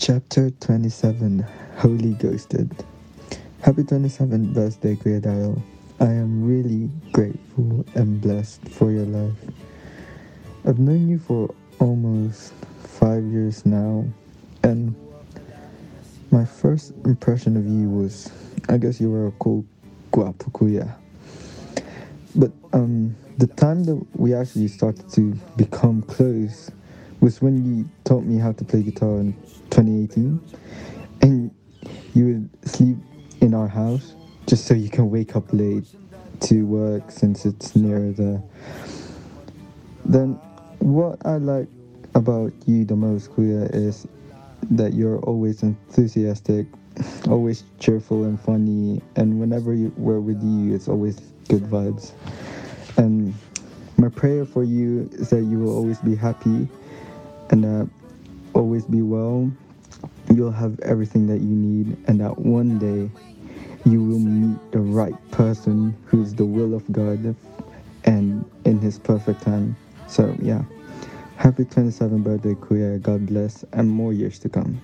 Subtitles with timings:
[0.00, 1.44] Chapter 27
[1.76, 2.72] Holy Ghosted.
[3.60, 5.62] Happy 27th birthday, Dial.
[6.00, 9.36] I am really grateful and blessed for your life.
[10.64, 14.06] I've known you for almost five years now,
[14.62, 14.94] and
[16.30, 18.32] my first impression of you was
[18.70, 19.66] I guess you were a cool
[20.12, 20.96] guapo kuya.
[22.34, 26.70] But um, the time that we actually started to become close
[27.20, 29.34] was when you taught me how to play guitar in
[29.70, 30.40] 2018,
[31.22, 31.54] and
[32.14, 32.96] you would sleep
[33.40, 34.14] in our house
[34.46, 35.84] just so you can wake up late
[36.40, 38.42] to work since it's near there.
[40.04, 40.40] Then,
[40.78, 41.68] what I like
[42.14, 44.06] about you the most, Kuya, is
[44.70, 46.66] that you're always enthusiastic,
[47.28, 52.12] always cheerful and funny, and whenever you, we're with you, it's always good vibes.
[52.96, 53.34] And
[53.98, 56.68] my prayer for you is that you will always be happy
[57.50, 57.90] and that
[58.54, 59.50] always be well.
[60.32, 63.10] You'll have everything that you need, and that one day
[63.84, 67.34] you will meet the right person who's the will of God
[68.04, 69.76] and in His perfect time.
[70.06, 70.62] So, yeah.
[71.36, 73.00] Happy 27th birthday, Kuya.
[73.00, 74.80] God bless, and more years to come.